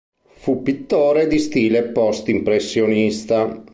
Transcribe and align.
Fu 0.31 0.63
pittore 0.63 1.27
di 1.27 1.37
stile 1.37 1.83
post-impressionista. 1.91 3.61